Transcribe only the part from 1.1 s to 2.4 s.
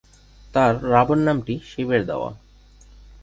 নামটি শিবের দেওয়া।